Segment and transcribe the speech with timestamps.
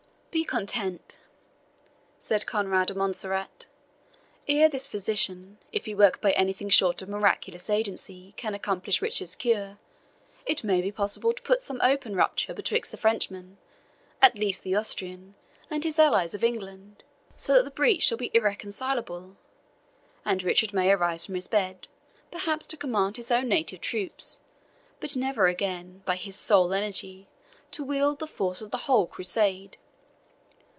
[0.33, 1.17] "Be content,"
[2.17, 3.65] said Conrade of Montserrat;
[4.47, 9.35] "ere this physician, if he work by anything short of miraculous agency, can accomplish Richard's
[9.35, 9.77] cure,
[10.45, 13.57] it may be possible to put some open rupture betwixt the Frenchman
[14.21, 15.35] at least the Austrian
[15.69, 17.03] and his allies of England,
[17.35, 19.35] so that the breach shall be irreconcilable;
[20.23, 21.89] and Richard may arise from his bed,
[22.31, 24.39] perhaps to command his own native troops,
[25.01, 27.27] but never again, by his sole energy,
[27.71, 29.75] to wield the force of the whole Crusade."